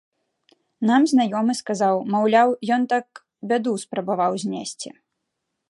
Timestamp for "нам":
0.89-1.01